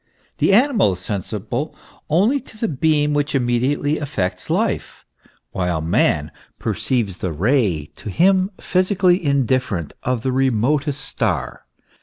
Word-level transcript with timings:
The 0.39 0.51
animal 0.51 0.93
is 0.93 0.99
sensible 1.01 1.75
only 2.09 2.37
of 2.37 2.59
the 2.59 2.67
beam 2.67 3.13
which 3.13 3.35
immediately 3.35 3.99
affects 3.99 4.49
life; 4.49 5.05
while 5.51 5.79
man 5.79 6.31
perceives 6.57 7.17
the 7.17 7.31
ray, 7.31 7.91
to 7.97 8.09
him 8.09 8.49
physically 8.59 9.23
indifferent, 9.23 9.93
of 10.01 10.23
the 10.23 10.31
remotest 10.31 11.01
star. 11.01 11.67